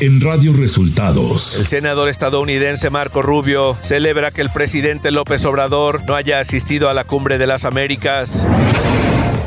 en 0.00 0.20
Radio 0.22 0.54
Resultados. 0.54 1.56
El 1.58 1.66
senador 1.66 2.08
estadounidense 2.08 2.88
Marco 2.88 3.20
Rubio 3.20 3.76
celebra 3.82 4.30
que 4.30 4.40
el 4.40 4.48
presidente 4.48 5.10
López 5.10 5.44
Obrador 5.44 6.02
no 6.06 6.14
haya 6.14 6.40
asistido 6.40 6.88
a 6.88 6.94
la 6.94 7.04
cumbre 7.04 7.36
de 7.36 7.46
las 7.46 7.66
Américas. 7.66 8.44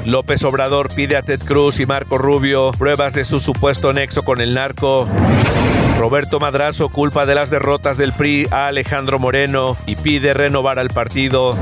López 0.05 0.44
Obrador 0.44 0.94
pide 0.94 1.18
a 1.18 1.24
Ted 1.24 1.39
Cruz 1.39 1.79
y 1.79 1.88
Marco 1.88 2.20
Rubio 2.20 2.71
pruebas 2.78 3.14
de 3.14 3.25
su 3.25 3.39
supuesto 3.39 3.93
nexo 3.93 4.21
con 4.21 4.42
el 4.42 4.54
narco. 4.54 5.07
Roberto 5.97 6.39
Madrazo 6.39 6.89
culpa 6.89 7.25
de 7.25 7.33
las 7.33 7.50
derrotas 7.50 7.97
del 7.97 8.14
PRI 8.14 8.47
a 8.51 8.68
Alejandro 8.68 9.18
Moreno 9.18 9.75
y 9.88 9.96
pide 9.96 10.36
renovar 10.36 10.78
al 10.78 10.89
partido. 10.89 11.57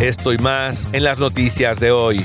Esto 0.00 0.32
y 0.32 0.38
más 0.38 0.86
en 0.92 1.02
las 1.02 1.18
noticias 1.18 1.80
de 1.80 1.90
hoy. 1.90 2.24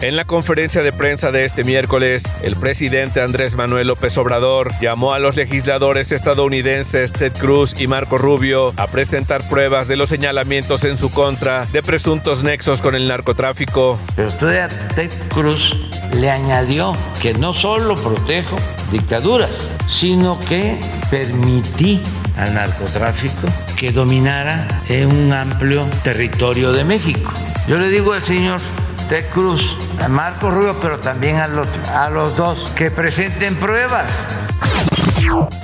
En 0.00 0.14
la 0.14 0.24
conferencia 0.24 0.82
de 0.82 0.92
prensa 0.92 1.32
de 1.32 1.44
este 1.44 1.64
miércoles, 1.64 2.22
el 2.42 2.54
presidente 2.54 3.20
Andrés 3.20 3.56
Manuel 3.56 3.88
López 3.88 4.16
Obrador 4.16 4.70
llamó 4.80 5.12
a 5.12 5.18
los 5.18 5.34
legisladores 5.34 6.12
estadounidenses 6.12 7.12
Ted 7.12 7.32
Cruz 7.32 7.74
y 7.80 7.88
Marco 7.88 8.16
Rubio 8.16 8.72
a 8.76 8.86
presentar 8.86 9.48
pruebas 9.48 9.88
de 9.88 9.96
los 9.96 10.08
señalamientos 10.08 10.84
en 10.84 10.98
su 10.98 11.10
contra 11.10 11.66
de 11.66 11.82
presuntos 11.82 12.44
nexos 12.44 12.80
con 12.80 12.94
el 12.94 13.08
narcotráfico. 13.08 13.98
Pero 14.14 14.30
todavía 14.30 14.68
Ted 14.94 15.10
Cruz 15.34 15.76
le 16.14 16.30
añadió 16.30 16.92
que 17.20 17.34
no 17.34 17.52
solo 17.52 17.96
protejo 17.96 18.56
dictaduras, 18.92 19.68
sino 19.88 20.38
que 20.48 20.78
permití 21.10 22.00
al 22.36 22.54
narcotráfico 22.54 23.48
que 23.76 23.90
dominara 23.90 24.80
en 24.88 25.06
un 25.06 25.32
amplio 25.32 25.84
territorio 26.04 26.70
de 26.70 26.84
México. 26.84 27.32
Yo 27.66 27.76
le 27.76 27.90
digo 27.90 28.12
al 28.12 28.22
señor 28.22 28.60
Ted 29.08 29.24
Cruz, 29.32 29.74
a 30.02 30.08
Marco 30.08 30.50
Rubio, 30.50 30.76
pero 30.82 30.98
también 31.00 31.36
a 31.36 31.48
los, 31.48 31.66
a 31.88 32.10
los 32.10 32.36
dos, 32.36 32.70
que 32.76 32.90
presenten 32.90 33.54
pruebas. 33.56 34.26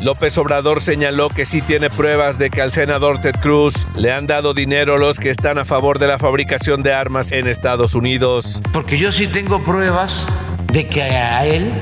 López 0.00 0.38
Obrador 0.38 0.80
señaló 0.80 1.28
que 1.28 1.44
sí 1.44 1.60
tiene 1.60 1.90
pruebas 1.90 2.38
de 2.38 2.48
que 2.48 2.62
al 2.62 2.70
senador 2.70 3.20
Ted 3.20 3.36
Cruz 3.40 3.86
le 3.96 4.12
han 4.12 4.26
dado 4.26 4.54
dinero 4.54 4.96
los 4.96 5.18
que 5.18 5.28
están 5.28 5.58
a 5.58 5.66
favor 5.66 5.98
de 5.98 6.06
la 6.06 6.18
fabricación 6.18 6.82
de 6.82 6.94
armas 6.94 7.32
en 7.32 7.46
Estados 7.46 7.94
Unidos. 7.94 8.62
Porque 8.72 8.96
yo 8.96 9.12
sí 9.12 9.26
tengo 9.26 9.62
pruebas 9.62 10.26
de 10.72 10.88
que 10.88 11.02
a 11.02 11.44
él 11.44 11.72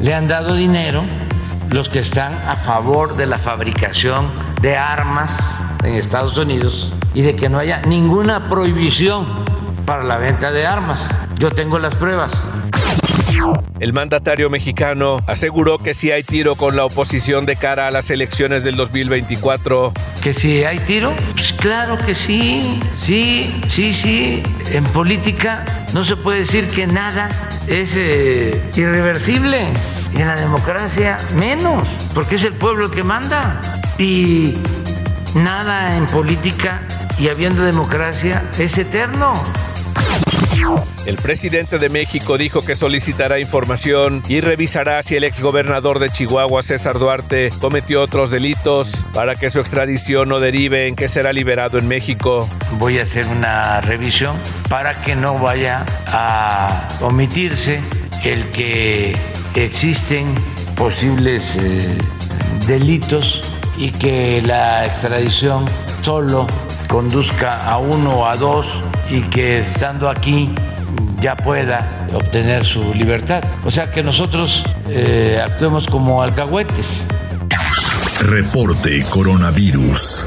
le 0.00 0.14
han 0.14 0.26
dado 0.26 0.54
dinero 0.54 1.04
los 1.70 1.90
que 1.90 1.98
están 1.98 2.32
a 2.48 2.56
favor 2.56 3.16
de 3.16 3.26
la 3.26 3.38
fabricación 3.38 4.30
de 4.62 4.76
armas 4.76 5.62
en 5.84 5.94
Estados 5.94 6.38
Unidos 6.38 6.94
y 7.14 7.22
de 7.22 7.36
que 7.36 7.48
no 7.48 7.58
haya 7.58 7.82
ninguna 7.82 8.48
prohibición 8.48 9.49
para 9.90 10.04
la 10.04 10.18
venta 10.18 10.52
de 10.52 10.68
armas. 10.68 11.10
Yo 11.34 11.50
tengo 11.50 11.80
las 11.80 11.96
pruebas. 11.96 12.48
El 13.80 13.92
mandatario 13.92 14.48
mexicano 14.48 15.18
aseguró 15.26 15.78
que 15.78 15.94
si 15.94 16.12
hay 16.12 16.22
tiro 16.22 16.54
con 16.54 16.76
la 16.76 16.84
oposición 16.84 17.44
de 17.44 17.56
cara 17.56 17.88
a 17.88 17.90
las 17.90 18.08
elecciones 18.10 18.62
del 18.62 18.76
2024. 18.76 19.92
¿Que 20.22 20.32
si 20.32 20.62
hay 20.62 20.78
tiro? 20.78 21.12
Pues 21.32 21.52
claro 21.54 21.98
que 22.06 22.14
sí, 22.14 22.80
sí, 23.00 23.60
sí, 23.68 23.92
sí. 23.92 24.44
En 24.70 24.84
política 24.84 25.64
no 25.92 26.04
se 26.04 26.14
puede 26.14 26.38
decir 26.38 26.68
que 26.68 26.86
nada 26.86 27.28
es 27.66 27.96
eh, 27.96 28.62
irreversible. 28.76 29.64
Y 30.16 30.20
en 30.20 30.28
la 30.28 30.36
democracia 30.36 31.18
menos, 31.34 31.82
porque 32.14 32.36
es 32.36 32.44
el 32.44 32.52
pueblo 32.52 32.84
el 32.84 32.90
que 32.92 33.02
manda. 33.02 33.60
Y 33.98 34.54
nada 35.34 35.96
en 35.96 36.06
política 36.06 36.82
y 37.18 37.28
habiendo 37.28 37.64
democracia 37.64 38.44
es 38.56 38.78
eterno. 38.78 39.32
El 41.06 41.16
presidente 41.16 41.78
de 41.78 41.88
México 41.88 42.36
dijo 42.38 42.62
que 42.62 42.76
solicitará 42.76 43.38
información 43.38 44.22
y 44.28 44.40
revisará 44.40 45.02
si 45.02 45.16
el 45.16 45.24
exgobernador 45.24 45.98
de 45.98 46.10
Chihuahua, 46.10 46.62
César 46.62 46.98
Duarte, 46.98 47.50
cometió 47.60 48.02
otros 48.02 48.30
delitos 48.30 49.04
para 49.14 49.34
que 49.34 49.50
su 49.50 49.60
extradición 49.60 50.28
no 50.28 50.40
derive 50.40 50.86
en 50.86 50.96
que 50.96 51.08
será 51.08 51.32
liberado 51.32 51.78
en 51.78 51.88
México. 51.88 52.48
Voy 52.78 52.98
a 52.98 53.04
hacer 53.04 53.26
una 53.26 53.80
revisión 53.80 54.36
para 54.68 54.94
que 55.02 55.16
no 55.16 55.38
vaya 55.38 55.84
a 56.08 56.88
omitirse 57.00 57.80
el 58.24 58.44
que 58.50 59.16
existen 59.54 60.34
posibles 60.76 61.56
eh, 61.56 61.98
delitos 62.66 63.42
y 63.76 63.90
que 63.92 64.42
la 64.42 64.86
extradición 64.86 65.64
solo 66.02 66.46
conduzca 66.90 67.70
a 67.70 67.78
uno 67.78 68.18
o 68.18 68.26
a 68.26 68.36
dos 68.36 68.66
y 69.08 69.22
que 69.22 69.60
estando 69.60 70.10
aquí 70.10 70.52
ya 71.20 71.36
pueda 71.36 72.08
obtener 72.12 72.64
su 72.64 72.92
libertad. 72.94 73.44
O 73.64 73.70
sea 73.70 73.90
que 73.92 74.02
nosotros 74.02 74.64
eh, 74.88 75.40
actuemos 75.42 75.86
como 75.86 76.20
alcahuetes. 76.20 77.06
Reporte 78.20 79.04
coronavirus. 79.08 80.26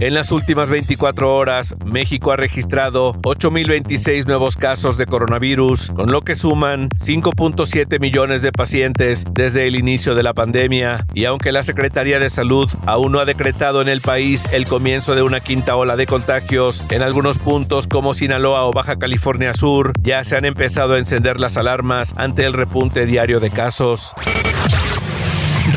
En 0.00 0.14
las 0.14 0.32
últimas 0.32 0.70
24 0.70 1.34
horas, 1.34 1.76
México 1.84 2.32
ha 2.32 2.36
registrado 2.36 3.12
8.026 3.20 4.24
nuevos 4.24 4.56
casos 4.56 4.96
de 4.96 5.04
coronavirus, 5.04 5.90
con 5.90 6.10
lo 6.10 6.22
que 6.22 6.36
suman 6.36 6.88
5.7 6.88 8.00
millones 8.00 8.40
de 8.40 8.50
pacientes 8.50 9.26
desde 9.30 9.66
el 9.66 9.76
inicio 9.76 10.14
de 10.14 10.22
la 10.22 10.32
pandemia. 10.32 11.04
Y 11.12 11.26
aunque 11.26 11.52
la 11.52 11.62
Secretaría 11.62 12.18
de 12.18 12.30
Salud 12.30 12.70
aún 12.86 13.12
no 13.12 13.18
ha 13.18 13.26
decretado 13.26 13.82
en 13.82 13.90
el 13.90 14.00
país 14.00 14.46
el 14.52 14.66
comienzo 14.66 15.14
de 15.14 15.22
una 15.22 15.40
quinta 15.40 15.76
ola 15.76 15.96
de 15.96 16.06
contagios, 16.06 16.82
en 16.88 17.02
algunos 17.02 17.36
puntos 17.36 17.86
como 17.86 18.14
Sinaloa 18.14 18.64
o 18.64 18.72
Baja 18.72 18.96
California 18.98 19.52
Sur 19.52 19.92
ya 20.00 20.24
se 20.24 20.34
han 20.34 20.46
empezado 20.46 20.94
a 20.94 20.98
encender 20.98 21.38
las 21.38 21.58
alarmas 21.58 22.14
ante 22.16 22.46
el 22.46 22.54
repunte 22.54 23.04
diario 23.04 23.38
de 23.38 23.50
casos. 23.50 24.14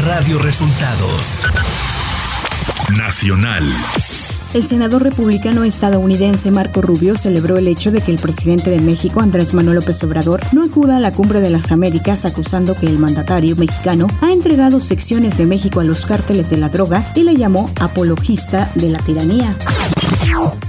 Radio 0.05 0.39
Resultados 0.39 1.43
Nacional. 2.97 3.73
El 4.53 4.63
senador 4.63 5.01
republicano 5.01 5.63
estadounidense 5.63 6.51
Marco 6.51 6.83
Rubio 6.83 7.17
celebró 7.17 7.57
el 7.57 7.67
hecho 7.67 7.91
de 7.91 8.01
que 8.01 8.11
el 8.11 8.19
presidente 8.19 8.69
de 8.69 8.79
México, 8.79 9.19
Andrés 9.19 9.55
Manuel 9.55 9.77
López 9.77 10.03
Obrador, 10.03 10.41
no 10.51 10.63
acuda 10.63 10.97
a 10.97 10.99
la 10.99 11.11
cumbre 11.11 11.41
de 11.41 11.49
las 11.49 11.71
Américas 11.71 12.23
acusando 12.23 12.75
que 12.75 12.85
el 12.85 12.99
mandatario 12.99 13.55
mexicano 13.55 14.07
ha 14.21 14.31
entregado 14.31 14.79
secciones 14.79 15.39
de 15.39 15.47
México 15.47 15.79
a 15.79 15.83
los 15.83 16.05
cárteles 16.05 16.51
de 16.51 16.57
la 16.57 16.69
droga 16.69 17.11
y 17.15 17.23
le 17.23 17.35
llamó 17.35 17.71
apologista 17.81 18.71
de 18.75 18.89
la 18.89 18.99
tiranía. 18.99 19.57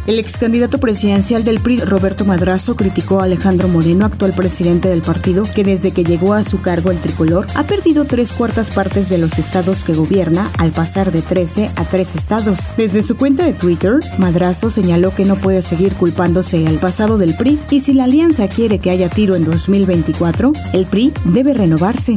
El 0.07 0.19
ex 0.19 0.37
candidato 0.37 0.79
presidencial 0.79 1.45
del 1.45 1.61
PRI, 1.61 1.81
Roberto 1.81 2.25
Madrazo, 2.25 2.77
criticó 2.77 3.21
a 3.21 3.25
Alejandro 3.25 3.69
Moreno, 3.69 4.05
actual 4.05 4.35
presidente 4.35 4.89
del 4.89 5.03
partido, 5.03 5.45
que 5.55 5.65
desde 5.65 5.93
que 5.93 6.05
llegó 6.05 6.35
a 6.35 6.43
su 6.43 6.61
cargo 6.61 6.91
el 6.91 6.99
tricolor 6.99 7.47
ha 7.55 7.65
perdido 7.65 8.05
tres 8.05 8.33
cuartas 8.33 8.71
partes 8.71 9.09
de 9.09 9.19
los 9.19 9.39
estados 9.39 9.83
que 9.83 9.95
gobierna 9.95 10.51
al 10.59 10.73
pasar 10.73 11.11
de 11.11 11.23
13 11.23 11.71
a 11.77 11.85
3 11.85 12.15
estados. 12.15 12.69
Desde 12.77 13.03
su 13.03 13.17
cuenta 13.17 13.45
de 13.45 13.55
Twitter, 13.55 14.01
Madrazo 14.19 14.69
señaló 14.71 15.15
que 15.15 15.25
no 15.25 15.37
puede 15.37 15.63
seguir 15.63 15.95
culpándose 15.95 16.67
al 16.67 16.79
pasado 16.79 17.19
del 17.19 17.35
PRI 17.35 17.59
y 17.71 17.81
si 17.81 17.95
la 17.95 18.05
alianza 18.05 18.49
quiere 18.49 18.79
que 18.79 18.91
haya 18.91 19.09
tiro 19.09 19.35
en 19.37 19.45
2024, 19.45 20.53
el 20.73 20.87
PRI 20.87 21.13
debe 21.25 21.55
renovarse. 21.55 22.17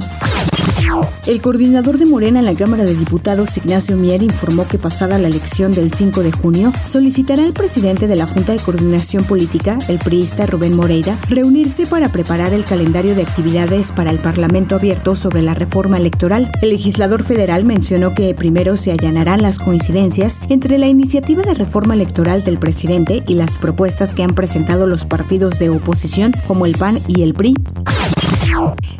El 1.26 1.42
coordinador 1.42 1.98
de 1.98 2.06
Morena 2.06 2.40
en 2.40 2.46
la 2.46 2.54
Cámara 2.54 2.86
de 2.86 2.96
Diputados, 2.96 3.58
Ignacio 3.58 3.98
Mier, 3.98 4.24
informó 4.24 4.68
que 4.68 4.78
pasada 4.78 5.20
la 5.20 5.28
elección 5.28 5.72
del 5.72 5.92
5 5.92 6.24
de 6.24 6.32
junio, 6.32 6.72
solicitará 6.86 7.44
al 7.44 7.54
presidente 7.54 8.08
de 8.08 8.16
la 8.16 8.26
Junta 8.26 8.54
de 8.54 8.60
Coordinación 8.60 9.26
Política, 9.26 9.78
el 9.90 10.00
priista 10.00 10.46
Rubén 10.46 10.76
Moreira, 10.76 11.18
reunirse 11.30 11.86
para 11.86 12.10
preparar 12.12 12.54
el 12.54 12.64
calendario 12.64 13.14
de 13.14 13.24
actividades 13.24 13.92
para 13.92 14.12
el 14.12 14.20
Parlamento 14.20 14.76
abierto 14.76 15.16
sobre 15.16 15.42
la 15.42 15.54
reforma 15.54 15.98
electoral. 15.98 16.50
El 16.62 16.70
legislador 16.70 17.24
federal 17.24 17.66
mencionó 17.66 18.16
que 18.16 18.34
primero 18.34 18.78
se 18.78 18.92
allanarán 18.92 19.42
las 19.42 19.60
coincidencias 19.60 20.42
entre 20.50 20.78
la 20.78 20.88
iniciativa 20.88 21.44
de 21.44 21.54
reforma 21.54 21.94
electoral 21.94 22.44
del 22.44 22.58
presidente 22.58 23.24
y 23.28 23.36
las 23.36 23.58
propuestas 23.58 24.16
que 24.16 24.24
han 24.24 24.34
presentado 24.34 24.88
los 24.88 25.06
partidos 25.06 25.60
de 25.60 25.70
oposición 25.70 26.34
como 26.48 26.66
el 26.66 26.78
PAN 26.78 27.00
y 27.08 27.24
el 27.24 27.34
PRI. 27.34 27.56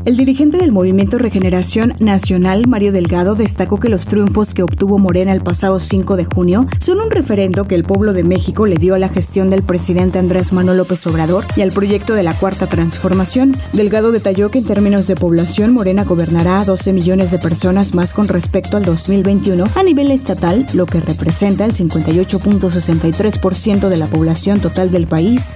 El 0.06 0.16
dirigente 0.18 0.58
del 0.58 0.72
Movimiento 0.72 1.18
Regeneración 1.18 1.57
Nacional, 1.58 2.68
Mario 2.68 2.92
Delgado, 2.92 3.34
destacó 3.34 3.80
que 3.80 3.90
los 3.90 4.06
triunfos 4.06 4.54
que 4.54 4.62
obtuvo 4.62 5.00
Morena 5.00 5.34
el 5.34 5.42
pasado 5.42 5.80
5 5.80 6.16
de 6.16 6.26
junio 6.26 6.68
son 6.78 7.00
un 7.00 7.10
referendo 7.10 7.68
que 7.68 7.74
el 7.74 7.84
pueblo 7.84 8.14
de 8.14 8.24
México 8.24 8.68
le 8.68 8.76
dio 8.76 8.94
a 8.94 9.00
la 9.00 9.10
gestión 9.10 9.50
del 9.50 9.64
presidente 9.64 10.20
Andrés 10.20 10.54
Manuel 10.54 10.78
López 10.78 11.08
Obrador 11.08 11.46
y 11.56 11.62
al 11.62 11.72
proyecto 11.72 12.14
de 12.14 12.22
la 12.22 12.36
Cuarta 12.36 12.68
Transformación. 12.68 13.58
Delgado 13.74 14.12
detalló 14.12 14.52
que 14.52 14.60
en 14.60 14.66
términos 14.66 15.08
de 15.08 15.16
población, 15.16 15.74
Morena 15.74 16.04
gobernará 16.04 16.60
a 16.60 16.66
12 16.66 16.94
millones 16.94 17.32
de 17.32 17.40
personas 17.40 17.96
más 17.96 18.14
con 18.14 18.28
respecto 18.28 18.78
al 18.78 18.86
2021 18.86 19.66
a 19.74 19.82
nivel 19.82 20.12
estatal, 20.12 20.68
lo 20.74 20.86
que 20.86 21.02
representa 21.02 21.66
el 21.66 21.74
58.63% 21.74 23.90
de 23.90 23.98
la 23.98 24.06
población 24.06 24.60
total 24.60 24.92
del 24.92 25.08
país. 25.08 25.56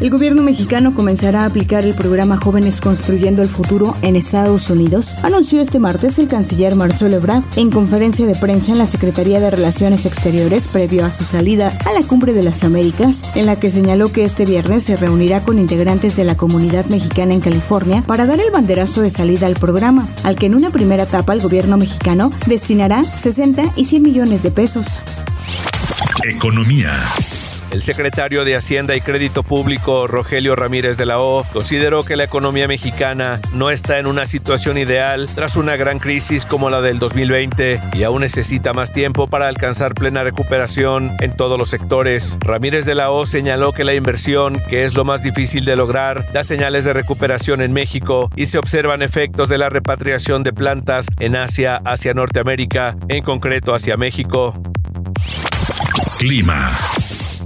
El 0.00 0.10
gobierno 0.10 0.42
mexicano 0.42 0.94
comenzará 0.94 1.42
a 1.42 1.46
aplicar 1.46 1.84
el 1.84 1.94
programa 1.94 2.36
Jóvenes 2.36 2.80
Construyendo 2.80 3.40
el 3.40 3.48
Futuro 3.48 3.96
en 4.02 4.16
Estados 4.16 4.68
Unidos, 4.68 4.83
anunció 5.22 5.60
este 5.60 5.78
martes 5.78 6.18
el 6.18 6.28
canciller 6.28 6.74
Marcelo 6.74 7.16
Ebrard 7.16 7.42
en 7.56 7.70
conferencia 7.70 8.26
de 8.26 8.34
prensa 8.34 8.72
en 8.72 8.78
la 8.78 8.86
Secretaría 8.86 9.40
de 9.40 9.50
Relaciones 9.50 10.04
Exteriores 10.04 10.66
previo 10.66 11.04
a 11.04 11.10
su 11.10 11.24
salida 11.24 11.76
a 11.86 11.92
la 11.92 12.06
Cumbre 12.06 12.32
de 12.32 12.42
las 12.42 12.64
Américas, 12.64 13.24
en 13.34 13.46
la 13.46 13.56
que 13.56 13.70
señaló 13.70 14.12
que 14.12 14.24
este 14.24 14.44
viernes 14.44 14.82
se 14.84 14.96
reunirá 14.96 15.42
con 15.42 15.58
integrantes 15.58 16.16
de 16.16 16.24
la 16.24 16.36
comunidad 16.36 16.84
mexicana 16.86 17.34
en 17.34 17.40
California 17.40 18.02
para 18.06 18.26
dar 18.26 18.40
el 18.40 18.50
banderazo 18.50 19.00
de 19.00 19.10
salida 19.10 19.46
al 19.46 19.54
programa, 19.54 20.06
al 20.22 20.36
que 20.36 20.46
en 20.46 20.54
una 20.54 20.70
primera 20.70 21.04
etapa 21.04 21.32
el 21.32 21.40
gobierno 21.40 21.76
mexicano 21.76 22.30
destinará 22.46 23.04
60 23.04 23.72
y 23.76 23.84
100 23.84 24.02
millones 24.02 24.42
de 24.42 24.50
pesos. 24.50 25.00
Economía. 26.22 26.92
El 27.74 27.82
secretario 27.82 28.44
de 28.44 28.54
Hacienda 28.54 28.94
y 28.94 29.00
Crédito 29.00 29.42
Público, 29.42 30.06
Rogelio 30.06 30.54
Ramírez 30.54 30.96
de 30.96 31.06
la 31.06 31.18
O, 31.18 31.42
consideró 31.52 32.04
que 32.04 32.14
la 32.14 32.22
economía 32.22 32.68
mexicana 32.68 33.40
no 33.52 33.68
está 33.68 33.98
en 33.98 34.06
una 34.06 34.26
situación 34.26 34.78
ideal 34.78 35.28
tras 35.34 35.56
una 35.56 35.74
gran 35.74 35.98
crisis 35.98 36.44
como 36.44 36.70
la 36.70 36.80
del 36.80 37.00
2020 37.00 37.80
y 37.94 38.04
aún 38.04 38.20
necesita 38.20 38.74
más 38.74 38.92
tiempo 38.92 39.26
para 39.26 39.48
alcanzar 39.48 39.94
plena 39.94 40.22
recuperación 40.22 41.16
en 41.18 41.36
todos 41.36 41.58
los 41.58 41.68
sectores. 41.68 42.38
Ramírez 42.38 42.84
de 42.84 42.94
la 42.94 43.10
O 43.10 43.26
señaló 43.26 43.72
que 43.72 43.82
la 43.82 43.94
inversión, 43.94 44.60
que 44.70 44.84
es 44.84 44.94
lo 44.94 45.04
más 45.04 45.24
difícil 45.24 45.64
de 45.64 45.74
lograr, 45.74 46.32
da 46.32 46.44
señales 46.44 46.84
de 46.84 46.92
recuperación 46.92 47.60
en 47.60 47.72
México 47.72 48.30
y 48.36 48.46
se 48.46 48.58
observan 48.58 49.02
efectos 49.02 49.48
de 49.48 49.58
la 49.58 49.68
repatriación 49.68 50.44
de 50.44 50.52
plantas 50.52 51.08
en 51.18 51.34
Asia 51.34 51.82
hacia 51.84 52.14
Norteamérica, 52.14 52.96
en 53.08 53.24
concreto 53.24 53.74
hacia 53.74 53.96
México. 53.96 54.54
Clima. 56.16 56.70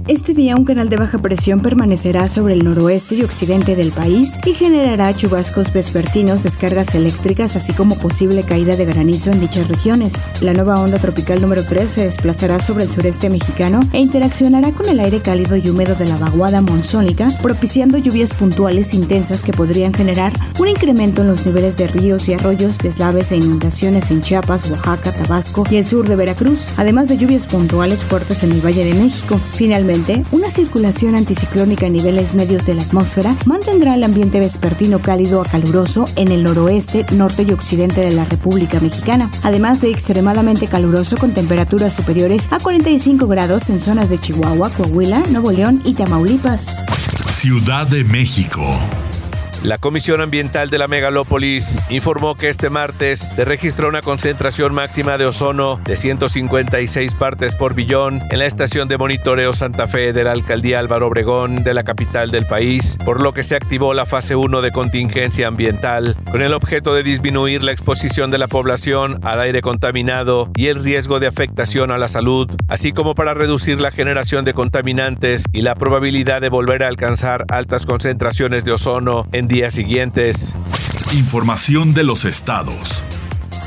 Este 0.09 0.33
día 0.33 0.55
un 0.55 0.65
canal 0.65 0.89
de 0.89 0.97
baja 0.97 1.19
presión 1.19 1.59
permanecerá 1.59 2.27
sobre 2.27 2.55
el 2.55 2.63
noroeste 2.63 3.13
y 3.13 3.21
occidente 3.21 3.75
del 3.75 3.91
país 3.91 4.39
y 4.43 4.55
generará 4.55 5.15
chubascos 5.15 5.71
vespertinos, 5.71 6.41
descargas 6.41 6.95
eléctricas, 6.95 7.55
así 7.55 7.73
como 7.73 7.95
posible 7.95 8.41
caída 8.41 8.75
de 8.75 8.85
granizo 8.85 9.29
en 9.29 9.39
dichas 9.39 9.67
regiones. 9.67 10.23
La 10.41 10.53
nueva 10.53 10.79
onda 10.79 10.97
tropical 10.97 11.39
número 11.39 11.63
3 11.63 11.87
se 11.87 12.05
desplazará 12.05 12.59
sobre 12.59 12.85
el 12.85 12.89
sureste 12.89 13.29
mexicano 13.29 13.81
e 13.93 13.99
interaccionará 13.99 14.71
con 14.71 14.89
el 14.89 14.99
aire 14.99 15.21
cálido 15.21 15.55
y 15.57 15.69
húmedo 15.69 15.93
de 15.93 16.07
la 16.07 16.17
vaguada 16.17 16.61
monzónica, 16.61 17.29
propiciando 17.43 17.99
lluvias 17.99 18.33
puntuales 18.33 18.95
intensas 18.95 19.43
que 19.43 19.53
podrían 19.53 19.93
generar 19.93 20.33
un 20.59 20.69
incremento 20.69 21.21
en 21.21 21.27
los 21.27 21.45
niveles 21.45 21.77
de 21.77 21.85
ríos 21.85 22.27
y 22.29 22.33
arroyos, 22.33 22.79
deslaves 22.79 23.31
e 23.31 23.35
inundaciones 23.35 24.09
en 24.09 24.21
Chiapas, 24.21 24.71
Oaxaca, 24.71 25.11
Tabasco 25.11 25.65
y 25.69 25.75
el 25.75 25.85
sur 25.85 26.07
de 26.07 26.15
Veracruz, 26.15 26.71
además 26.77 27.09
de 27.09 27.17
lluvias 27.19 27.45
puntuales 27.45 28.03
fuertes 28.03 28.41
en 28.41 28.53
el 28.53 28.65
Valle 28.65 28.85
de 28.85 28.95
México. 28.95 29.39
Finalmente, 29.53 29.98
una 30.31 30.49
circulación 30.49 31.15
anticiclónica 31.15 31.87
a 31.87 31.89
niveles 31.89 32.33
medios 32.33 32.65
de 32.65 32.73
la 32.73 32.83
atmósfera 32.83 33.35
mantendrá 33.45 33.95
el 33.95 34.03
ambiente 34.03 34.39
vespertino 34.39 34.99
cálido 34.99 35.41
a 35.41 35.45
caluroso 35.45 36.05
en 36.15 36.31
el 36.31 36.43
noroeste, 36.43 37.05
norte 37.11 37.43
y 37.43 37.51
occidente 37.51 38.01
de 38.01 38.11
la 38.11 38.25
República 38.25 38.79
Mexicana, 38.79 39.29
además 39.43 39.81
de 39.81 39.91
extremadamente 39.91 40.67
caluroso 40.67 41.17
con 41.17 41.33
temperaturas 41.33 41.93
superiores 41.93 42.51
a 42.51 42.59
45 42.59 43.27
grados 43.27 43.69
en 43.69 43.79
zonas 43.79 44.09
de 44.09 44.17
Chihuahua, 44.17 44.69
Coahuila, 44.69 45.23
Nuevo 45.31 45.51
León 45.51 45.81
y 45.83 45.93
Tamaulipas. 45.93 46.75
Ciudad 47.29 47.87
de 47.87 48.03
México. 48.03 48.61
La 49.63 49.77
Comisión 49.77 50.21
Ambiental 50.21 50.69
de 50.69 50.77
la 50.77 50.87
Megalópolis 50.87 51.79
informó 51.89 52.35
que 52.35 52.47
este 52.47 52.69
martes 52.69 53.19
se 53.19 53.43
registró 53.43 53.89
una 53.89 54.01
concentración 54.01 54.73
máxima 54.73 55.17
de 55.17 55.25
ozono 55.25 55.81
de 55.83 55.97
156 55.97 57.13
partes 57.15 57.55
por 57.55 57.73
billón 57.73 58.21
en 58.31 58.39
la 58.39 58.45
estación 58.45 58.87
de 58.87 58.97
monitoreo 58.97 59.51
Santa 59.51 59.89
Fe 59.89 60.13
de 60.13 60.23
la 60.23 60.31
alcaldía 60.31 60.79
Álvaro 60.79 61.07
Obregón 61.07 61.65
de 61.65 61.73
la 61.73 61.83
capital 61.83 62.31
del 62.31 62.45
país, 62.45 62.97
por 63.03 63.19
lo 63.19 63.33
que 63.33 63.43
se 63.43 63.57
activó 63.57 63.93
la 63.93 64.05
fase 64.05 64.37
1 64.37 64.61
de 64.61 64.71
contingencia 64.71 65.47
ambiental 65.47 66.15
con 66.31 66.41
el 66.41 66.53
objeto 66.53 66.93
de 66.93 67.03
disminuir 67.03 67.61
la 67.61 67.73
exposición 67.73 68.31
de 68.31 68.37
la 68.37 68.47
población 68.47 69.19
al 69.23 69.41
aire 69.41 69.61
contaminado 69.61 70.49
y 70.55 70.67
el 70.67 70.81
riesgo 70.81 71.19
de 71.19 71.27
afectación 71.27 71.91
a 71.91 71.97
la 71.97 72.07
salud, 72.07 72.49
así 72.69 72.93
como 72.93 73.13
para 73.13 73.33
reducir 73.33 73.81
la 73.81 73.91
generación 73.91 74.45
de 74.45 74.53
contaminantes 74.53 75.43
y 75.51 75.63
la 75.63 75.75
probabilidad 75.75 76.39
de 76.39 76.47
volver 76.47 76.81
a 76.83 76.87
alcanzar 76.87 77.45
altas 77.49 77.85
concentraciones 77.85 78.63
de 78.63 78.71
ozono 78.71 79.27
en 79.33 79.48
días 79.49 79.73
siguientes. 79.73 80.53
Información 81.11 81.95
de 81.95 82.03
los 82.03 82.23
estados. 82.23 83.03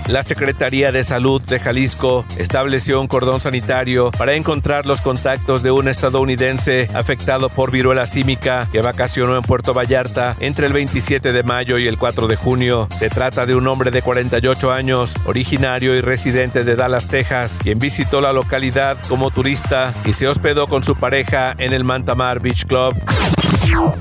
La 0.07 0.23
Secretaría 0.23 0.93
de 0.93 1.03
Salud 1.03 1.43
de 1.43 1.59
Jalisco 1.59 2.25
estableció 2.39 3.01
un 3.01 3.09
cordón 3.09 3.41
sanitario 3.41 4.13
para 4.13 4.35
encontrar 4.35 4.87
los 4.87 5.01
contactos 5.01 5.65
de 5.65 5.73
un 5.73 5.89
estadounidense 5.89 6.89
afectado 6.95 7.49
por 7.49 7.73
viruela 7.73 8.07
símica 8.07 8.69
que 8.71 8.81
vacacionó 8.81 9.37
en 9.37 9.43
Puerto 9.43 9.75
Vallarta 9.75 10.37
entre 10.39 10.69
el 10.69 10.73
27 10.73 11.33
de 11.33 11.43
mayo 11.43 11.79
y 11.79 11.89
el 11.89 11.99
4 11.99 12.29
de 12.29 12.37
junio. 12.37 12.89
Se 12.97 13.11
trata 13.11 13.45
de 13.45 13.57
un 13.57 13.67
hombre 13.67 13.91
de 13.91 14.03
48 14.03 14.73
años, 14.73 15.17
originario 15.25 15.97
y 15.97 16.01
residente 16.01 16.63
de 16.63 16.77
Dallas, 16.77 17.09
Texas, 17.09 17.59
quien 17.61 17.81
visitó 17.81 18.21
la 18.21 18.33
localidad 18.33 18.99
como 19.09 19.33
turista 19.33 19.93
y 20.05 20.13
se 20.13 20.29
hospedó 20.29 20.69
con 20.69 20.85
su 20.85 20.95
pareja 20.95 21.57
en 21.59 21.73
el 21.73 21.83
Mantamar 21.83 22.39
Beach 22.39 22.67
Club. 22.67 22.95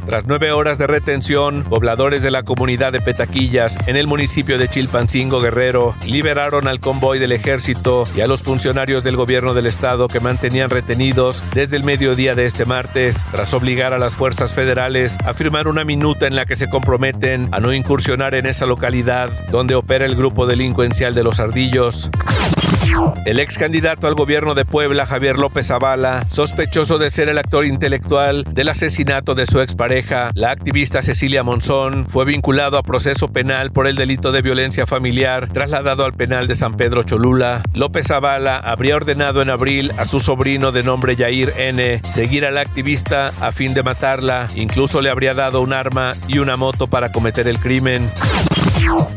Tras 0.05 0.25
nueve 0.25 0.51
horas 0.51 0.77
de 0.77 0.87
retención, 0.87 1.63
pobladores 1.63 2.21
de 2.23 2.31
la 2.31 2.43
comunidad 2.43 2.91
de 2.91 3.01
Petaquillas 3.01 3.77
en 3.87 3.95
el 3.95 4.07
municipio 4.07 4.57
de 4.57 4.67
Chilpancingo 4.67 5.41
Guerrero 5.41 5.95
liberaron 6.05 6.67
al 6.67 6.79
convoy 6.79 7.19
del 7.19 7.31
ejército 7.31 8.03
y 8.15 8.21
a 8.21 8.27
los 8.27 8.41
funcionarios 8.41 9.03
del 9.03 9.15
gobierno 9.15 9.53
del 9.53 9.67
estado 9.67 10.07
que 10.07 10.19
mantenían 10.19 10.69
retenidos 10.69 11.43
desde 11.53 11.77
el 11.77 11.83
mediodía 11.83 12.35
de 12.35 12.45
este 12.45 12.65
martes, 12.65 13.25
tras 13.31 13.53
obligar 13.53 13.93
a 13.93 13.99
las 13.99 14.15
fuerzas 14.15 14.53
federales 14.53 15.17
a 15.25 15.33
firmar 15.33 15.67
una 15.67 15.85
minuta 15.85 16.27
en 16.27 16.35
la 16.35 16.45
que 16.45 16.55
se 16.55 16.69
comprometen 16.69 17.47
a 17.51 17.59
no 17.59 17.73
incursionar 17.73 18.35
en 18.35 18.47
esa 18.47 18.65
localidad 18.65 19.29
donde 19.51 19.75
opera 19.75 20.05
el 20.05 20.15
grupo 20.15 20.45
delincuencial 20.45 21.13
de 21.13 21.23
los 21.23 21.39
ardillos. 21.39 22.09
El 23.25 23.39
ex 23.39 23.57
candidato 23.57 24.07
al 24.07 24.15
gobierno 24.15 24.55
de 24.55 24.65
Puebla, 24.65 25.05
Javier 25.05 25.37
López 25.37 25.67
Zavala, 25.67 26.25
sospechoso 26.29 26.97
de 26.97 27.09
ser 27.09 27.29
el 27.29 27.37
actor 27.37 27.65
intelectual 27.65 28.43
del 28.51 28.69
asesinato 28.69 29.35
de 29.35 29.45
su 29.45 29.61
expareja, 29.61 30.31
la 30.33 30.51
activista 30.51 31.01
Cecilia 31.01 31.43
Monzón, 31.43 32.07
fue 32.09 32.25
vinculado 32.25 32.77
a 32.77 32.83
proceso 32.83 33.27
penal 33.29 33.71
por 33.71 33.87
el 33.87 33.95
delito 33.95 34.31
de 34.31 34.41
violencia 34.41 34.85
familiar, 34.85 35.49
trasladado 35.53 36.05
al 36.05 36.13
penal 36.13 36.47
de 36.47 36.55
San 36.55 36.75
Pedro 36.75 37.03
Cholula. 37.03 37.61
López 37.73 38.07
Zavala 38.07 38.57
habría 38.57 38.95
ordenado 38.95 39.41
en 39.41 39.49
abril 39.49 39.91
a 39.97 40.05
su 40.05 40.19
sobrino 40.19 40.71
de 40.71 40.83
nombre 40.83 41.15
Yair 41.15 41.53
N. 41.57 42.01
seguir 42.03 42.45
a 42.45 42.51
la 42.51 42.61
activista 42.61 43.31
a 43.39 43.51
fin 43.51 43.73
de 43.73 43.83
matarla, 43.83 44.47
incluso 44.55 45.01
le 45.01 45.09
habría 45.09 45.33
dado 45.33 45.61
un 45.61 45.73
arma 45.73 46.13
y 46.27 46.39
una 46.39 46.57
moto 46.57 46.87
para 46.87 47.11
cometer 47.11 47.47
el 47.47 47.59
crimen. 47.59 48.09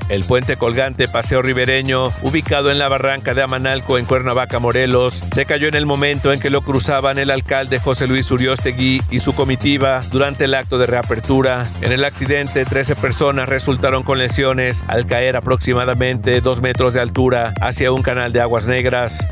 El 0.08 0.24
puente 0.24 0.56
colgante 0.56 1.08
Paseo 1.08 1.42
Ribereño, 1.42 2.12
ubicado 2.22 2.70
en 2.70 2.78
la 2.78 2.88
barranca 2.88 3.34
de 3.34 3.42
Amanalco 3.42 3.98
en 3.98 4.04
Cuernavaca, 4.04 4.58
Morelos, 4.58 5.24
se 5.32 5.46
cayó 5.46 5.66
en 5.66 5.74
el 5.74 5.86
momento 5.86 6.32
en 6.32 6.40
que 6.40 6.50
lo 6.50 6.62
cruzaban 6.62 7.18
el 7.18 7.30
alcalde 7.30 7.80
José 7.80 8.06
Luis 8.06 8.30
Uriostegui 8.30 9.02
y 9.10 9.18
su 9.18 9.34
comitiva 9.34 10.00
durante 10.12 10.44
el 10.44 10.54
acto 10.54 10.78
de 10.78 10.86
reapertura. 10.86 11.66
En 11.80 11.92
el 11.92 12.04
accidente, 12.04 12.64
13 12.64 12.96
personas 12.96 13.48
resultaron 13.48 14.02
con 14.02 14.18
lesiones 14.18 14.84
al 14.86 15.06
caer 15.06 15.36
aproximadamente 15.36 16.40
2 16.40 16.60
metros 16.60 16.94
de 16.94 17.00
altura 17.00 17.54
hacia 17.60 17.90
un 17.90 18.02
canal 18.02 18.32
de 18.32 18.40
aguas 18.40 18.66
negras. 18.66 19.24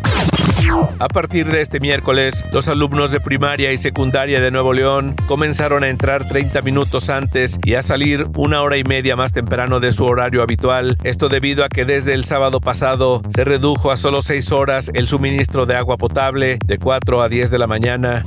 A 0.98 1.08
partir 1.08 1.46
de 1.46 1.62
este 1.62 1.80
miércoles, 1.80 2.44
los 2.52 2.68
alumnos 2.68 3.10
de 3.10 3.20
primaria 3.20 3.72
y 3.72 3.78
secundaria 3.78 4.40
de 4.40 4.50
Nuevo 4.50 4.72
León 4.72 5.16
comenzaron 5.26 5.82
a 5.82 5.88
entrar 5.88 6.26
30 6.28 6.62
minutos 6.62 7.10
antes 7.10 7.58
y 7.64 7.74
a 7.74 7.82
salir 7.82 8.26
una 8.36 8.62
hora 8.62 8.76
y 8.76 8.84
media 8.84 9.16
más 9.16 9.32
temprano 9.32 9.80
de 9.80 9.92
su 9.92 10.04
horario 10.04 10.42
habitual. 10.42 10.96
Esto 11.02 11.28
debido 11.28 11.64
a 11.64 11.68
que 11.68 11.84
desde 11.84 12.14
el 12.14 12.24
sábado 12.24 12.60
pasado 12.60 13.22
se 13.34 13.44
redujo 13.44 13.90
a 13.90 13.96
solo 13.96 14.22
6 14.22 14.52
horas 14.52 14.90
el 14.94 15.08
suministro 15.08 15.66
de 15.66 15.76
agua 15.76 15.96
potable 15.96 16.58
de 16.64 16.78
4 16.78 17.22
a 17.22 17.28
10 17.28 17.50
de 17.50 17.58
la 17.58 17.66
mañana. 17.66 18.24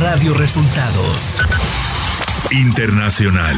Radio 0.00 0.34
Resultados 0.34 1.40
Internacional. 2.50 3.54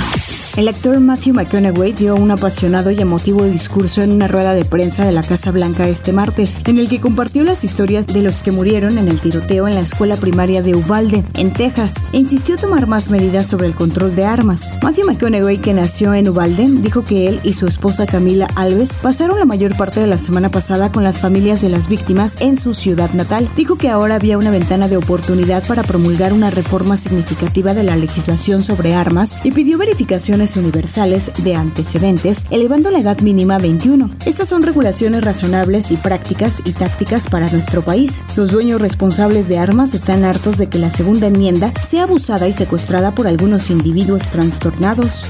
El 0.57 0.69
actor 0.69 0.99
Matthew 1.01 1.35
McConaughey 1.35 1.93
dio 1.93 2.15
un 2.15 2.31
apasionado 2.31 2.91
y 2.91 2.99
emotivo 2.99 3.45
discurso 3.45 4.01
en 4.01 4.11
una 4.11 4.27
rueda 4.27 4.55
de 4.55 4.65
prensa 4.65 5.05
de 5.05 5.13
la 5.13 5.23
Casa 5.23 5.51
Blanca 5.51 5.87
este 5.87 6.15
martes, 6.15 6.63
en 6.65 6.79
el 6.79 6.89
que 6.89 6.99
compartió 6.99 7.45
las 7.45 7.63
historias 7.63 8.07
de 8.07 8.23
los 8.23 8.43
que 8.43 8.53
murieron 8.53 8.97
en 8.97 9.09
el 9.09 9.21
tiroteo 9.21 9.69
en 9.69 9.75
la 9.75 9.83
escuela 9.83 10.17
primaria 10.17 10.63
de 10.63 10.75
Uvalde, 10.75 11.25
en 11.35 11.53
Texas, 11.53 12.07
e 12.15 12.17
insistió 12.17 12.57
tomar 12.57 12.87
más 12.87 13.11
medidas 13.11 13.45
sobre 13.45 13.67
el 13.67 13.75
control 13.75 14.17
de 14.17 14.25
armas. 14.25 14.73
Matthew 14.83 15.05
McConaughey, 15.05 15.59
que 15.59 15.75
nació 15.75 16.15
en 16.15 16.27
Uvalde, 16.27 16.65
dijo 16.67 17.05
que 17.05 17.29
él 17.29 17.39
y 17.43 17.53
su 17.53 17.67
esposa 17.67 18.07
Camila 18.07 18.49
Alves 18.55 18.97
pasaron 18.97 19.39
la 19.39 19.45
mayor 19.45 19.77
parte 19.77 20.01
de 20.01 20.07
la 20.07 20.17
semana 20.17 20.49
pasada 20.49 20.91
con 20.91 21.05
las 21.05 21.19
familias 21.19 21.61
de 21.61 21.69
las 21.69 21.87
víctimas 21.87 22.41
en 22.41 22.57
su 22.57 22.73
ciudad 22.73 23.13
natal. 23.13 23.51
Dijo 23.57 23.77
que 23.77 23.91
ahora 23.91 24.15
había 24.15 24.39
una 24.39 24.51
ventana 24.51 24.89
de 24.89 24.97
oportunidad 24.97 25.67
para 25.67 25.83
promulgar 25.83 26.33
una 26.33 26.49
reforma 26.49 26.97
significativa 26.97 27.75
de 27.75 27.83
la 27.83 27.97
legislación 27.97 28.63
sobre 28.63 28.95
armas 28.95 29.37
y 29.45 29.51
pidió 29.51 29.77
verificaciones 29.77 30.46
universales 30.55 31.33
de 31.43 31.57
antecedentes, 31.57 32.47
elevando 32.51 32.93
la 32.93 33.01
edad 33.01 33.19
mínima 33.19 33.57
a 33.57 33.59
21. 33.59 34.11
Estas 34.27 34.47
son 34.47 34.63
regulaciones 34.63 35.25
razonables 35.25 35.91
y 35.91 35.97
prácticas 35.97 36.63
y 36.65 36.73
tácticas 36.73 37.27
para 37.29 37.51
nuestro 37.51 37.83
país. 37.83 38.23
Los 38.37 38.53
dueños 38.53 38.81
responsables 38.81 39.49
de 39.49 39.59
armas 39.59 39.95
están 39.95 40.25
hartos 40.25 40.59
de 40.59 40.69
que 40.69 40.79
la 40.79 40.91
segunda 40.91 41.27
enmienda 41.27 41.73
sea 41.83 42.05
abusada 42.05 42.47
y 42.47 42.53
secuestrada 42.53 43.13
por 43.13 43.27
algunos 43.27 43.71
individuos 43.71 44.31
trastornados. 44.31 45.27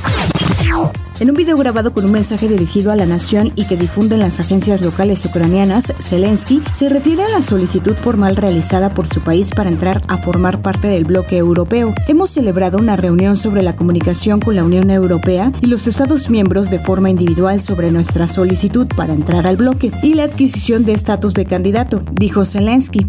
En 1.19 1.31
un 1.31 1.37
video 1.37 1.57
grabado 1.57 1.95
con 1.95 2.05
un 2.05 2.13
mensaje 2.13 2.47
dirigido 2.47 2.93
a 2.93 2.97
la 2.97 3.07
nación 3.07 3.51
y 3.57 3.67
que 3.67 3.79
difunden 3.79 4.21
las 4.21 4.39
agencias 4.39 4.83
locales 4.83 5.25
ucranianas, 5.25 5.95
Zelensky 5.99 6.63
se 6.73 6.91
refiere 6.91 7.25
a 7.25 7.29
la 7.31 7.43
solicitud 7.43 7.95
formal 7.95 8.37
realizada 8.37 8.91
por 8.91 9.07
su 9.07 9.23
país 9.23 9.51
para 9.57 9.71
entrar 9.71 10.03
a 10.09 10.19
formar 10.19 10.61
parte 10.61 10.89
del 10.89 11.05
bloque 11.05 11.39
europeo. 11.39 11.95
Hemos 12.07 12.29
celebrado 12.29 12.77
una 12.77 12.97
reunión 12.97 13.37
sobre 13.37 13.63
la 13.63 13.77
comunicación 13.77 14.41
con 14.41 14.57
la 14.57 14.65
Unión 14.65 14.91
Europea 14.91 15.53
y 15.63 15.69
los 15.69 15.87
Estados 15.87 16.29
miembros 16.29 16.69
de 16.69 16.81
forma 16.81 17.09
individual 17.09 17.63
sobre 17.63 17.91
nuestra 17.91 18.29
solicitud 18.29 18.87
para 18.95 19.15
entrar 19.15 19.47
al 19.47 19.57
bloque 19.57 19.93
y 20.03 20.13
la 20.13 20.25
adquisición 20.25 20.85
de 20.85 20.93
estatus 20.93 21.33
de 21.33 21.47
candidato, 21.47 22.03
dijo 22.13 22.45
Zelensky. 22.45 23.07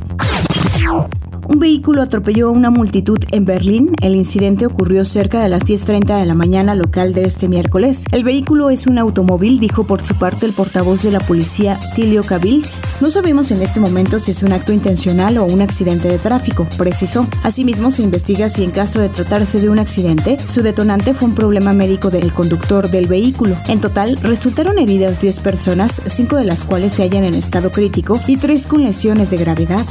Un 1.49 1.59
vehículo 1.59 2.01
atropelló 2.01 2.49
a 2.49 2.51
una 2.51 2.69
multitud 2.69 3.19
en 3.31 3.45
Berlín. 3.45 3.93
El 4.01 4.15
incidente 4.15 4.65
ocurrió 4.65 5.05
cerca 5.05 5.41
de 5.41 5.47
las 5.47 5.63
10.30 5.63 6.19
de 6.19 6.25
la 6.25 6.33
mañana 6.33 6.75
local 6.75 7.13
de 7.13 7.23
este 7.23 7.47
miércoles. 7.47 8.03
El 8.11 8.25
vehículo 8.25 8.69
es 8.69 8.85
un 8.85 8.97
automóvil, 8.97 9.57
dijo 9.57 9.85
por 9.85 10.05
su 10.05 10.15
parte 10.15 10.45
el 10.45 10.51
portavoz 10.51 11.03
de 11.03 11.11
la 11.11 11.21
policía, 11.21 11.79
Tilio 11.95 12.23
Kabils. 12.23 12.81
No 12.99 13.09
sabemos 13.09 13.49
en 13.51 13.61
este 13.61 13.79
momento 13.79 14.19
si 14.19 14.31
es 14.31 14.43
un 14.43 14.51
acto 14.51 14.73
intencional 14.73 15.37
o 15.37 15.45
un 15.45 15.61
accidente 15.61 16.09
de 16.09 16.17
tráfico, 16.17 16.67
precisó. 16.77 17.25
Asimismo, 17.43 17.91
se 17.91 18.03
investiga 18.03 18.49
si 18.49 18.65
en 18.65 18.71
caso 18.71 18.99
de 18.99 19.07
tratarse 19.07 19.61
de 19.61 19.69
un 19.69 19.79
accidente, 19.79 20.37
su 20.47 20.61
detonante 20.61 21.13
fue 21.13 21.29
un 21.29 21.35
problema 21.35 21.71
médico 21.71 22.09
del 22.09 22.33
conductor 22.33 22.91
del 22.91 23.07
vehículo. 23.07 23.55
En 23.69 23.79
total, 23.79 24.17
resultaron 24.21 24.79
heridas 24.79 25.21
10 25.21 25.39
personas, 25.39 26.01
5 26.05 26.35
de 26.35 26.43
las 26.43 26.65
cuales 26.65 26.91
se 26.91 27.03
hallan 27.03 27.23
en 27.23 27.35
estado 27.35 27.71
crítico 27.71 28.19
y 28.27 28.35
3 28.35 28.67
con 28.67 28.83
lesiones 28.83 29.29
de 29.29 29.37
gravedad. 29.37 29.85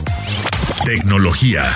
Tecnología. 0.84 1.72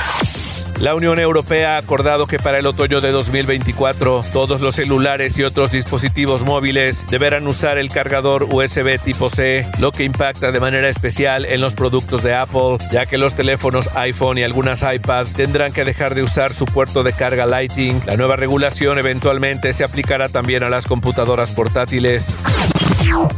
La 0.79 0.95
Unión 0.95 1.19
Europea 1.19 1.75
ha 1.75 1.79
acordado 1.79 2.27
que 2.27 2.39
para 2.39 2.59
el 2.59 2.67
otoño 2.67 3.01
de 3.01 3.11
2024 3.11 4.23
todos 4.33 4.61
los 4.61 4.77
celulares 4.77 5.37
y 5.39 5.43
otros 5.43 5.73
dispositivos 5.73 6.43
móviles 6.43 7.05
deberán 7.11 7.47
usar 7.47 7.77
el 7.77 7.91
cargador 7.91 8.45
USB 8.45 8.99
tipo 8.99 9.29
C, 9.29 9.67
lo 9.79 9.93
que 9.93 10.05
impacta 10.05 10.53
de 10.53 10.61
manera 10.61 10.89
especial 10.89 11.45
en 11.45 11.61
los 11.61 11.75
productos 11.75 12.23
de 12.23 12.35
Apple, 12.35 12.79
ya 12.91 13.05
que 13.07 13.19
los 13.19 13.35
teléfonos 13.35 13.91
iPhone 13.95 14.39
y 14.39 14.43
algunas 14.43 14.83
iPad 14.83 15.27
tendrán 15.37 15.73
que 15.73 15.85
dejar 15.85 16.15
de 16.15 16.23
usar 16.23 16.55
su 16.55 16.65
puerto 16.65 17.03
de 17.03 17.13
carga 17.13 17.45
Lighting. 17.45 18.03
La 18.07 18.17
nueva 18.17 18.37
regulación 18.37 18.99
eventualmente 18.99 19.73
se 19.73 19.85
aplicará 19.85 20.29
también 20.29 20.65
a 20.65 20.71
las 20.71 20.87
computadoras 20.87 21.51
portátiles. 21.51 22.37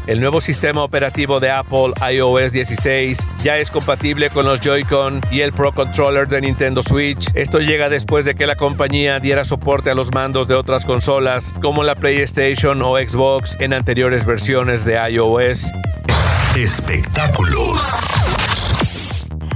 El 0.06 0.20
nuevo 0.20 0.40
sistema 0.40 0.82
operativo 0.82 1.40
de 1.40 1.50
Apple 1.50 1.92
iOS 2.12 2.52
16 2.52 3.26
ya 3.42 3.58
es 3.58 3.70
compatible 3.70 4.30
con 4.30 4.44
los 4.44 4.60
Joy-Con 4.60 5.20
y 5.30 5.40
el 5.40 5.52
Pro 5.52 5.72
Controller 5.72 6.28
de 6.28 6.40
Nintendo 6.40 6.82
Switch. 6.82 7.28
Esto 7.34 7.60
llega 7.60 7.88
después 7.88 8.24
de 8.24 8.34
que 8.34 8.46
la 8.46 8.56
compañía 8.56 9.20
diera 9.20 9.44
soporte 9.44 9.90
a 9.90 9.94
los 9.94 10.12
mandos 10.12 10.48
de 10.48 10.54
otras 10.54 10.84
consolas 10.84 11.54
como 11.62 11.84
la 11.84 11.94
PlayStation 11.94 12.82
o 12.82 12.96
Xbox 12.96 13.56
en 13.60 13.72
anteriores 13.72 14.26
versiones 14.26 14.84
de 14.84 14.94
iOS. 15.10 15.70
Espectáculos. 16.56 18.21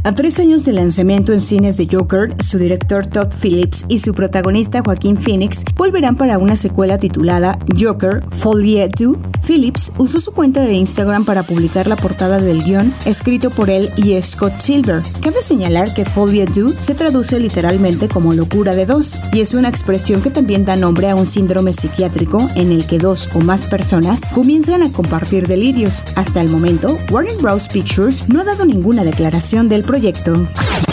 A 0.07 0.15
tres 0.15 0.39
años 0.39 0.65
de 0.65 0.73
lanzamiento 0.73 1.33
en 1.33 1.41
cines 1.41 1.77
de 1.79 1.89
Joker, 1.91 2.33
su 2.41 2.59
director 2.59 3.09
Todd 3.09 3.27
Phillips 3.43 3.87
y 3.89 3.99
su 3.99 4.15
protagonista 4.15 4.81
Joaquín 4.81 5.17
Phoenix 5.17 5.65
volverán 5.75 6.15
para 6.15 6.39
una 6.39 6.55
secuela 6.55 6.97
titulada 6.97 7.59
Joker 7.77 8.23
Folie 8.31 8.89
2. 8.89 9.17
Phillips 9.45 9.91
usó 9.99 10.21
su 10.21 10.31
cuenta 10.31 10.63
de 10.63 10.75
Instagram 10.75 11.25
para 11.25 11.43
publicar 11.43 11.89
la 11.89 11.97
portada 11.97 12.39
del 12.39 12.63
guion 12.63 12.95
escrito 13.05 13.51
por 13.51 13.69
él 13.69 13.91
y 13.97 14.23
Scott 14.23 14.61
Silver. 14.61 15.03
Cabe 15.23 15.43
señalar 15.43 15.93
que 15.93 16.05
Folie 16.05 16.47
2 16.47 16.77
se 16.79 16.95
traduce 16.95 17.41
literalmente 17.41 18.09
como 18.09 18.33
locura 18.33 18.77
de 18.77 18.87
dos 18.87 19.19
y 19.33 19.41
es 19.41 19.55
una 19.55 19.69
expresión 19.69 20.23
que 20.23 20.31
también 20.31 20.65
da 20.65 20.77
nombre 20.77 21.11
a 21.11 21.17
un 21.17 21.27
síndrome 21.27 21.73
psiquiátrico 21.73 22.49
en 22.55 22.71
el 22.71 22.87
que 22.87 23.01
dos 23.01 23.29
o 23.35 23.41
más 23.41 23.67
personas 23.67 24.25
comienzan 24.33 24.85
a 24.85 24.93
compartir 24.93 25.49
delirios. 25.49 26.05
Hasta 26.15 26.41
el 26.41 26.49
momento, 26.49 26.97
Warner 27.11 27.39
Bros. 27.39 27.67
Pictures 27.67 28.29
no 28.29 28.41
ha 28.41 28.45
dado 28.45 28.65
ninguna 28.65 29.03
declaración 29.03 29.69
del 29.69 29.83
proyecto 29.83 29.96
proyecto. 29.97 30.86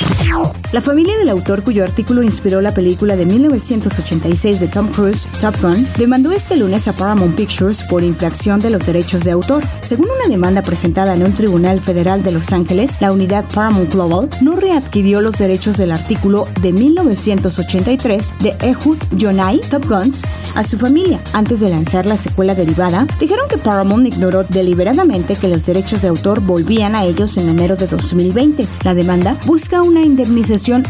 La 0.71 0.81
familia 0.81 1.15
del 1.19 1.29
autor 1.29 1.63
cuyo 1.63 1.83
artículo 1.83 2.23
inspiró 2.23 2.59
la 2.59 2.73
película 2.73 3.15
de 3.15 3.27
1986 3.27 4.59
de 4.59 4.67
Tom 4.67 4.87
Cruise, 4.87 5.27
Top 5.39 5.55
Gun, 5.61 5.87
demandó 5.97 6.31
este 6.31 6.57
lunes 6.57 6.87
a 6.87 6.93
Paramount 6.93 7.35
Pictures 7.35 7.83
por 7.83 8.03
infracción 8.03 8.59
de 8.59 8.71
los 8.71 8.83
derechos 8.83 9.23
de 9.23 9.31
autor. 9.31 9.63
Según 9.81 10.07
una 10.07 10.27
demanda 10.27 10.63
presentada 10.63 11.13
en 11.13 11.23
un 11.23 11.33
tribunal 11.33 11.79
federal 11.79 12.23
de 12.23 12.31
Los 12.31 12.51
Ángeles, 12.53 12.99
la 13.01 13.11
unidad 13.11 13.45
Paramount 13.53 13.93
Global 13.93 14.29
no 14.41 14.55
readquirió 14.55 15.21
los 15.21 15.37
derechos 15.37 15.77
del 15.77 15.91
artículo 15.91 16.47
de 16.61 16.73
1983 16.73 18.33
de 18.39 18.55
Ehud 18.61 18.97
Yonai, 19.11 19.61
Top 19.69 19.85
Guns, 19.87 20.23
a 20.55 20.63
su 20.63 20.77
familia. 20.79 21.19
Antes 21.33 21.59
de 21.59 21.69
lanzar 21.69 22.07
la 22.07 22.17
secuela 22.17 22.55
derivada, 22.55 23.05
dijeron 23.19 23.47
que 23.47 23.57
Paramount 23.57 24.07
ignoró 24.07 24.43
deliberadamente 24.43 25.35
que 25.35 25.47
los 25.47 25.65
derechos 25.65 26.01
de 26.01 26.07
autor 26.07 26.39
volvían 26.41 26.95
a 26.95 27.03
ellos 27.03 27.37
en 27.37 27.49
enero 27.49 27.75
de 27.75 27.87
2020. 27.87 28.67
La 28.83 28.95
demanda 28.95 29.37
busca 29.45 29.81
una 29.81 30.01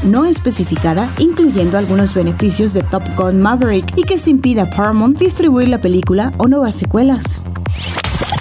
no 0.03 0.25
especificada, 0.25 1.09
incluyendo 1.19 1.77
algunos 1.77 2.13
beneficios 2.13 2.73
de 2.73 2.83
Top 2.83 3.03
Gun 3.15 3.41
Maverick 3.41 3.97
y 3.97 4.03
que 4.03 4.19
se 4.19 4.29
impida 4.29 4.63
a 4.63 4.69
Paramount 4.69 5.17
distribuir 5.17 5.69
la 5.69 5.79
película 5.79 6.33
o 6.37 6.47
nuevas 6.47 6.75
secuelas. 6.75 7.39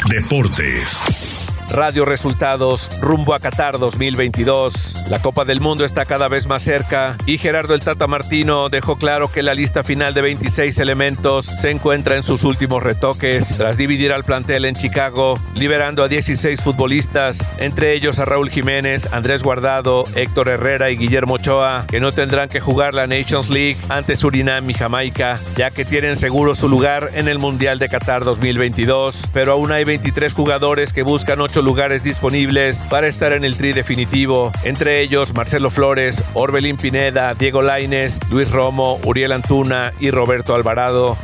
Deportes. 0.08 1.21
Radio 1.70 2.04
Resultados 2.04 2.90
rumbo 3.00 3.34
a 3.34 3.40
Qatar 3.40 3.78
2022. 3.78 5.06
La 5.08 5.20
Copa 5.20 5.44
del 5.44 5.60
Mundo 5.60 5.84
está 5.84 6.04
cada 6.04 6.28
vez 6.28 6.46
más 6.46 6.62
cerca 6.62 7.16
y 7.26 7.38
Gerardo 7.38 7.74
el 7.74 7.80
Tata 7.80 8.06
Martino 8.06 8.68
dejó 8.68 8.96
claro 8.96 9.30
que 9.30 9.42
la 9.42 9.54
lista 9.54 9.82
final 9.82 10.14
de 10.14 10.22
26 10.22 10.78
elementos 10.78 11.46
se 11.46 11.70
encuentra 11.70 12.16
en 12.16 12.22
sus 12.22 12.44
últimos 12.44 12.82
retoques 12.82 13.54
tras 13.56 13.76
dividir 13.76 14.12
al 14.12 14.24
plantel 14.24 14.64
en 14.64 14.74
Chicago, 14.74 15.38
liberando 15.54 16.02
a 16.02 16.08
16 16.08 16.60
futbolistas, 16.60 17.44
entre 17.58 17.94
ellos 17.94 18.18
a 18.18 18.24
Raúl 18.24 18.50
Jiménez, 18.50 19.08
Andrés 19.12 19.42
Guardado, 19.42 20.04
Héctor 20.14 20.48
Herrera 20.48 20.90
y 20.90 20.96
Guillermo 20.96 21.34
Ochoa, 21.34 21.86
que 21.88 22.00
no 22.00 22.12
tendrán 22.12 22.48
que 22.48 22.60
jugar 22.60 22.94
la 22.94 23.06
Nations 23.06 23.50
League 23.50 23.78
ante 23.88 24.16
Surinam 24.16 24.68
y 24.68 24.74
Jamaica, 24.74 25.38
ya 25.56 25.70
que 25.70 25.84
tienen 25.84 26.16
seguro 26.16 26.54
su 26.54 26.68
lugar 26.68 27.10
en 27.14 27.28
el 27.28 27.38
Mundial 27.38 27.78
de 27.78 27.88
Qatar 27.88 28.24
2022, 28.24 29.28
pero 29.32 29.52
aún 29.52 29.72
hay 29.72 29.84
23 29.84 30.32
jugadores 30.32 30.92
que 30.92 31.02
buscan 31.02 31.40
8 31.40 31.51
lugares 31.60 32.02
disponibles 32.02 32.82
para 32.84 33.06
estar 33.08 33.32
en 33.32 33.44
el 33.44 33.56
tri 33.56 33.72
definitivo, 33.72 34.52
entre 34.62 35.00
ellos 35.00 35.34
Marcelo 35.34 35.70
Flores, 35.70 36.24
Orbelín 36.32 36.76
Pineda, 36.76 37.34
Diego 37.34 37.60
Laines, 37.60 38.18
Luis 38.30 38.50
Romo, 38.50 38.98
Uriel 39.04 39.32
Antuna 39.32 39.92
y 40.00 40.10
Roberto 40.10 40.54
Alvarado. 40.54 41.18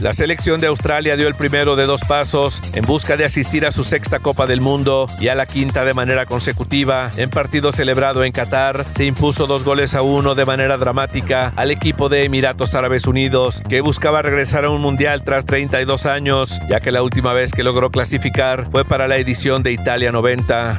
La 0.00 0.12
selección 0.12 0.60
de 0.60 0.66
Australia 0.66 1.16
dio 1.16 1.28
el 1.28 1.34
primero 1.34 1.76
de 1.76 1.86
dos 1.86 2.02
pasos 2.02 2.60
en 2.74 2.84
busca 2.84 3.16
de 3.16 3.24
asistir 3.24 3.66
a 3.66 3.72
su 3.72 3.84
sexta 3.84 4.18
Copa 4.18 4.46
del 4.46 4.60
Mundo 4.60 5.06
y 5.20 5.28
a 5.28 5.34
la 5.34 5.46
quinta 5.46 5.84
de 5.84 5.94
manera 5.94 6.26
consecutiva. 6.26 7.10
En 7.16 7.30
partido 7.30 7.70
celebrado 7.70 8.24
en 8.24 8.32
Qatar, 8.32 8.84
se 8.94 9.04
impuso 9.04 9.46
dos 9.46 9.64
goles 9.64 9.94
a 9.94 10.02
uno 10.02 10.34
de 10.34 10.46
manera 10.46 10.78
dramática 10.78 11.52
al 11.56 11.70
equipo 11.70 12.08
de 12.08 12.24
Emiratos 12.24 12.74
Árabes 12.74 13.06
Unidos, 13.06 13.62
que 13.68 13.80
buscaba 13.82 14.22
regresar 14.22 14.64
a 14.64 14.70
un 14.70 14.80
mundial 14.80 15.22
tras 15.22 15.44
32 15.44 16.06
años, 16.06 16.60
ya 16.68 16.80
que 16.80 16.92
la 16.92 17.02
última 17.02 17.32
vez 17.32 17.52
que 17.52 17.62
logró 17.62 17.90
clasificar 17.90 18.68
fue 18.70 18.84
para 18.84 19.08
la 19.08 19.18
edición 19.18 19.62
de 19.62 19.72
Italia 19.72 20.12
90. 20.12 20.78